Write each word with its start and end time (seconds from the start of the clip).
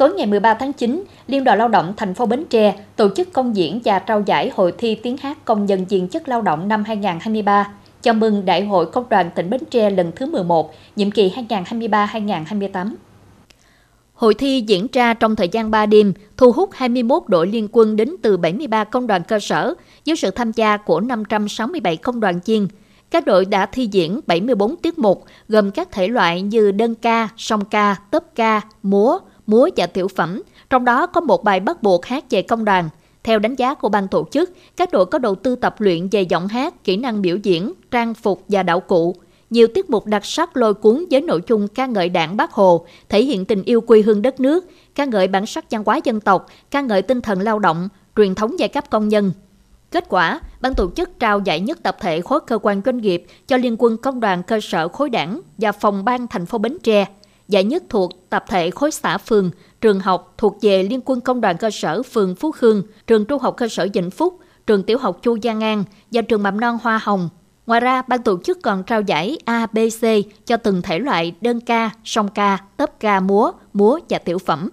Tối 0.00 0.12
ngày 0.12 0.26
13 0.26 0.54
tháng 0.54 0.72
9, 0.72 1.04
Liên 1.26 1.44
đoàn 1.44 1.58
Lao 1.58 1.68
động 1.68 1.94
thành 1.96 2.14
phố 2.14 2.26
Bến 2.26 2.44
Tre 2.50 2.74
tổ 2.96 3.08
chức 3.16 3.32
công 3.32 3.56
diễn 3.56 3.80
và 3.84 3.98
trao 3.98 4.22
giải 4.26 4.50
hội 4.54 4.72
thi 4.78 4.94
tiếng 4.94 5.16
hát 5.16 5.44
công 5.44 5.66
nhân 5.66 5.84
viên 5.84 6.08
chức 6.08 6.28
lao 6.28 6.42
động 6.42 6.68
năm 6.68 6.84
2023, 6.84 7.72
chào 8.02 8.14
mừng 8.14 8.44
Đại 8.44 8.64
hội 8.64 8.86
Công 8.86 9.08
đoàn 9.08 9.30
tỉnh 9.34 9.50
Bến 9.50 9.60
Tre 9.70 9.90
lần 9.90 10.12
thứ 10.16 10.26
11, 10.26 10.74
nhiệm 10.96 11.10
kỳ 11.10 11.32
2023-2028. 11.48 12.94
Hội 14.14 14.34
thi 14.34 14.64
diễn 14.66 14.86
ra 14.92 15.14
trong 15.14 15.36
thời 15.36 15.48
gian 15.48 15.70
3 15.70 15.86
đêm, 15.86 16.12
thu 16.36 16.52
hút 16.52 16.70
21 16.72 17.22
đội 17.26 17.46
liên 17.46 17.68
quân 17.72 17.96
đến 17.96 18.16
từ 18.22 18.36
73 18.36 18.84
công 18.84 19.06
đoàn 19.06 19.22
cơ 19.28 19.38
sở 19.38 19.74
với 20.06 20.16
sự 20.16 20.30
tham 20.30 20.52
gia 20.52 20.76
của 20.76 21.00
567 21.00 21.96
công 21.96 22.20
đoàn 22.20 22.40
chiên. 22.40 22.66
Các 23.10 23.26
đội 23.26 23.44
đã 23.44 23.66
thi 23.66 23.88
diễn 23.92 24.20
74 24.26 24.76
tiết 24.76 24.98
mục 24.98 25.24
gồm 25.48 25.70
các 25.70 25.92
thể 25.92 26.08
loại 26.08 26.42
như 26.42 26.70
đơn 26.70 26.94
ca, 26.94 27.28
song 27.36 27.64
ca, 27.64 27.96
tấp 28.10 28.24
ca, 28.34 28.60
múa, 28.82 29.18
múa 29.50 29.68
và 29.76 29.86
tiểu 29.86 30.08
phẩm, 30.08 30.42
trong 30.70 30.84
đó 30.84 31.06
có 31.06 31.20
một 31.20 31.44
bài 31.44 31.60
bắt 31.60 31.82
buộc 31.82 32.06
hát 32.06 32.24
về 32.30 32.42
công 32.42 32.64
đoàn. 32.64 32.88
Theo 33.22 33.38
đánh 33.38 33.54
giá 33.54 33.74
của 33.74 33.88
ban 33.88 34.08
tổ 34.08 34.26
chức, 34.30 34.50
các 34.76 34.92
đội 34.92 35.06
có 35.06 35.18
đầu 35.18 35.34
tư 35.34 35.56
tập 35.56 35.74
luyện 35.78 36.08
về 36.08 36.22
giọng 36.22 36.48
hát, 36.48 36.84
kỹ 36.84 36.96
năng 36.96 37.22
biểu 37.22 37.36
diễn, 37.36 37.72
trang 37.90 38.14
phục 38.14 38.44
và 38.48 38.62
đạo 38.62 38.80
cụ. 38.80 39.16
Nhiều 39.50 39.66
tiết 39.74 39.90
mục 39.90 40.06
đặc 40.06 40.24
sắc 40.24 40.56
lôi 40.56 40.74
cuốn 40.74 41.04
với 41.10 41.20
nội 41.20 41.40
dung 41.48 41.68
ca 41.68 41.86
ngợi 41.86 42.08
đảng 42.08 42.36
Bác 42.36 42.52
Hồ, 42.52 42.86
thể 43.08 43.24
hiện 43.24 43.44
tình 43.44 43.62
yêu 43.62 43.80
quê 43.80 44.02
hương 44.02 44.22
đất 44.22 44.40
nước, 44.40 44.66
ca 44.94 45.04
ngợi 45.04 45.28
bản 45.28 45.46
sắc 45.46 45.70
văn 45.70 45.82
hóa 45.86 46.00
dân 46.04 46.20
tộc, 46.20 46.46
ca 46.70 46.80
ngợi 46.80 47.02
tinh 47.02 47.20
thần 47.20 47.40
lao 47.40 47.58
động, 47.58 47.88
truyền 48.16 48.34
thống 48.34 48.58
giai 48.58 48.68
cấp 48.68 48.90
công 48.90 49.08
nhân. 49.08 49.32
Kết 49.90 50.04
quả, 50.08 50.40
ban 50.60 50.74
tổ 50.74 50.90
chức 50.96 51.18
trao 51.18 51.40
giải 51.40 51.60
nhất 51.60 51.82
tập 51.82 51.96
thể 52.00 52.20
khối 52.20 52.40
cơ 52.46 52.58
quan 52.62 52.82
doanh 52.84 52.98
nghiệp 52.98 53.26
cho 53.48 53.56
Liên 53.56 53.76
quân 53.78 53.96
Công 53.96 54.20
đoàn 54.20 54.42
cơ 54.42 54.60
sở 54.62 54.88
khối 54.88 55.10
đảng 55.10 55.40
và 55.58 55.72
phòng 55.72 56.04
ban 56.04 56.26
thành 56.26 56.46
phố 56.46 56.58
Bến 56.58 56.78
Tre– 56.82 57.06
giải 57.50 57.64
nhất 57.64 57.82
thuộc 57.88 58.30
tập 58.30 58.44
thể 58.48 58.70
khối 58.70 58.90
xã 58.90 59.18
phường, 59.18 59.50
trường 59.80 60.00
học 60.00 60.34
thuộc 60.38 60.58
về 60.62 60.82
Liên 60.82 61.00
quân 61.04 61.20
Công 61.20 61.40
đoàn 61.40 61.56
cơ 61.56 61.70
sở 61.70 62.02
phường 62.02 62.34
Phú 62.34 62.50
Khương, 62.50 62.82
trường 63.06 63.24
trung 63.24 63.42
học 63.42 63.54
cơ 63.56 63.68
sở 63.68 63.88
Vĩnh 63.94 64.10
Phúc, 64.10 64.38
trường 64.66 64.82
tiểu 64.82 64.98
học 64.98 65.18
Chu 65.22 65.38
Giang 65.42 65.62
An 65.62 65.84
và 66.10 66.22
trường 66.22 66.42
mầm 66.42 66.60
non 66.60 66.78
Hoa 66.82 67.00
Hồng. 67.02 67.28
Ngoài 67.66 67.80
ra, 67.80 68.02
ban 68.02 68.22
tổ 68.22 68.38
chức 68.44 68.58
còn 68.62 68.82
trao 68.82 69.00
giải 69.00 69.38
A, 69.44 69.66
B, 69.66 69.78
C 70.00 70.04
cho 70.46 70.56
từng 70.56 70.82
thể 70.82 70.98
loại 70.98 71.34
đơn 71.40 71.60
ca, 71.60 71.90
song 72.04 72.28
ca, 72.28 72.58
tấp 72.76 73.00
ca 73.00 73.20
múa, 73.20 73.52
múa 73.72 73.98
và 74.08 74.18
tiểu 74.18 74.38
phẩm. 74.38 74.68